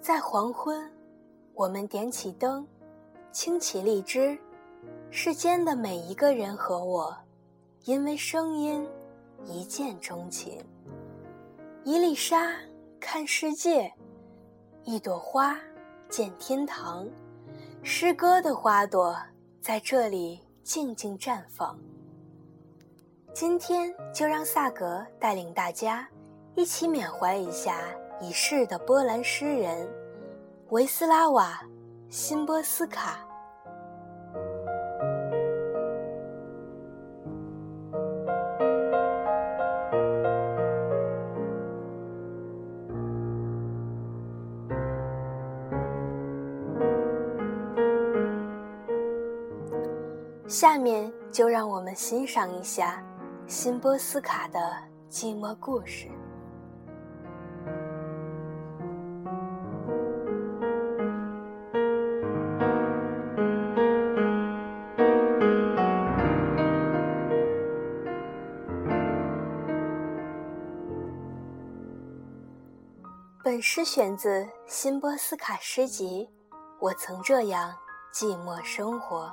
[0.00, 0.92] 在黄昏，
[1.54, 2.66] 我们点起灯，
[3.30, 4.38] 轻起荔枝。
[5.10, 7.16] 世间的每一个人和我，
[7.84, 8.86] 因为声音
[9.44, 10.62] 一见钟情。
[11.84, 12.52] 一粒沙
[12.98, 13.92] 看世界，
[14.82, 15.56] 一朵花
[16.08, 17.06] 见天堂。
[17.82, 19.16] 诗歌的花朵
[19.60, 21.78] 在这里静静绽放。
[23.34, 26.06] 今天就让萨格带领大家
[26.54, 27.76] 一起缅怀一下。
[28.22, 29.88] 已逝的波兰诗人
[30.68, 31.60] 维斯拉瓦·
[32.14, 33.18] 辛波斯卡。
[50.46, 53.02] 下面就让我们欣赏一下
[53.46, 54.58] 辛波斯卡的
[55.10, 56.08] 寂寞故事。
[73.44, 76.26] 本诗选自辛波斯卡诗集
[76.80, 77.74] 《我曾这样
[78.14, 79.26] 寂寞生活》。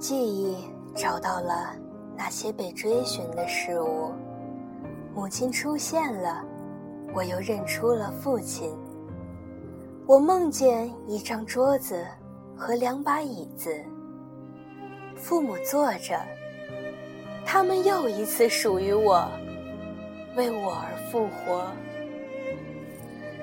[0.00, 0.56] 记忆
[0.96, 1.76] 找到了
[2.16, 4.10] 那些被追寻的事物。
[5.14, 6.42] 母亲出现了，
[7.14, 8.74] 我又认出了父亲。
[10.06, 12.02] 我梦见一张桌子
[12.56, 13.70] 和两把椅子，
[15.14, 16.18] 父母坐着，
[17.44, 19.28] 他们又一次属于我，
[20.34, 21.66] 为我而复活。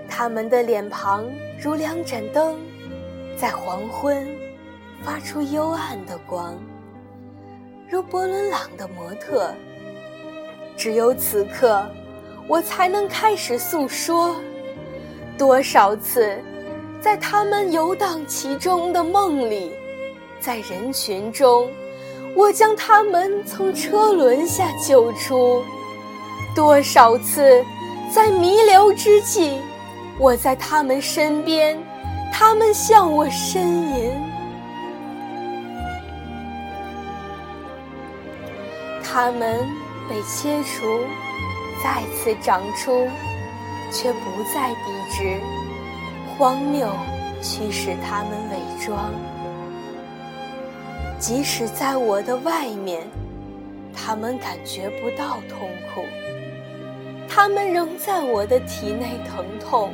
[0.09, 1.23] 他们的脸庞
[1.61, 2.57] 如两盏灯，
[3.37, 4.27] 在黄昏。
[5.03, 6.57] 发出幽暗的光，
[7.89, 9.53] 如伯伦朗的模特。
[10.75, 11.85] 只有此刻，
[12.47, 14.35] 我才能开始诉说。
[15.37, 16.37] 多少次，
[16.99, 19.71] 在他们游荡其中的梦里，
[20.39, 21.69] 在人群中，
[22.35, 25.63] 我将他们从车轮下救出；
[26.55, 27.63] 多少次，
[28.13, 29.59] 在弥留之际，
[30.19, 31.77] 我在他们身边，
[32.33, 34.11] 他们向我呻吟。
[39.19, 39.57] 它们
[40.07, 41.00] 被切除，
[41.83, 43.07] 再次长出，
[43.91, 45.39] 却不再笔直。
[46.38, 46.88] 荒谬
[47.41, 49.11] 驱使它们伪装。
[51.17, 53.01] 即使在我的外面，
[53.91, 56.06] 他们感觉不到痛苦。
[57.27, 59.94] 他们仍在我的体内疼痛，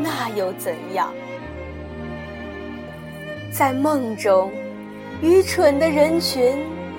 [0.00, 1.12] 那又怎样？
[3.50, 4.52] 在梦中，
[5.20, 6.56] 愚蠢的人群。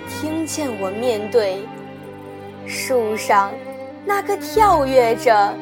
[0.09, 1.63] 听见我面对
[2.65, 3.51] 树上
[4.03, 5.53] 那个跳跃着、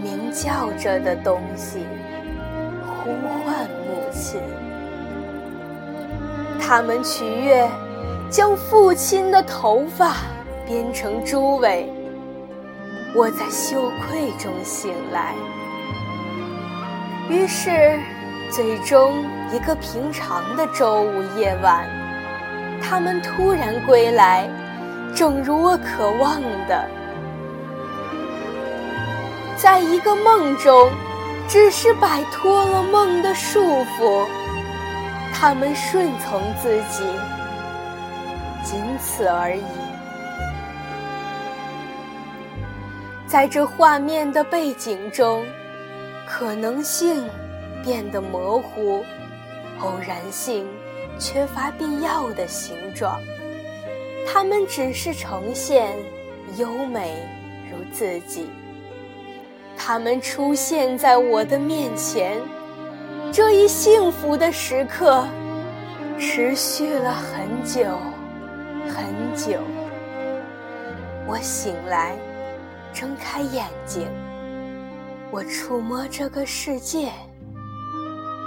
[0.00, 1.80] 鸣叫着的东西，
[2.86, 3.10] 呼
[3.44, 4.40] 唤母亲。
[6.60, 7.68] 他们取悦，
[8.30, 10.14] 将父亲的头发
[10.66, 11.92] 编成猪尾。
[13.14, 15.34] 我在羞愧中醒来。
[17.28, 17.98] 于是，
[18.50, 22.05] 最终一个平常的周五夜晚。
[22.88, 24.48] 他们突然归来，
[25.12, 26.88] 正如我渴望的，
[29.56, 30.88] 在一个梦中，
[31.48, 33.60] 只是摆脱了梦的束
[33.98, 34.24] 缚。
[35.34, 37.02] 他们顺从自己，
[38.62, 39.64] 仅此而已。
[43.26, 45.44] 在这画面的背景中，
[46.24, 47.28] 可能性
[47.84, 49.04] 变得模糊，
[49.80, 50.64] 偶然性。
[51.18, 53.20] 缺乏必要的形状，
[54.26, 55.94] 它们只是呈现
[56.56, 57.22] 优美
[57.70, 58.48] 如自己。
[59.76, 62.36] 它们出现在我的面前，
[63.32, 65.24] 这一幸福的时刻
[66.18, 67.84] 持续了很久
[68.88, 69.04] 很
[69.34, 69.60] 久。
[71.26, 72.16] 我醒来，
[72.92, 74.06] 睁开眼睛，
[75.30, 77.10] 我触摸这个世界，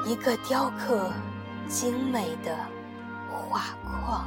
[0.06, 1.12] 一个雕刻。
[1.70, 2.58] 精美的
[3.30, 4.26] 画框。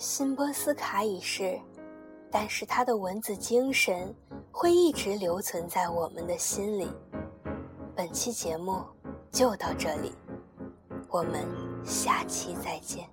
[0.00, 1.60] 辛波斯卡已逝，
[2.30, 4.14] 但是他的文字精神
[4.50, 6.88] 会一直留存在我们的心里。
[7.94, 8.82] 本期节目
[9.30, 10.14] 就到这里，
[11.10, 11.46] 我们
[11.84, 13.06] 下期再见。